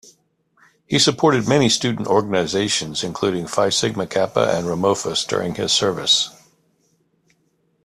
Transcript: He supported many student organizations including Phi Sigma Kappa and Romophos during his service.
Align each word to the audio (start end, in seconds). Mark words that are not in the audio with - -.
He 0.87 0.97
supported 0.97 1.47
many 1.47 1.69
student 1.69 2.07
organizations 2.07 3.03
including 3.03 3.45
Phi 3.45 3.69
Sigma 3.69 4.07
Kappa 4.07 4.49
and 4.51 4.65
Romophos 4.65 5.27
during 5.27 5.53
his 5.53 5.71
service. 5.71 6.31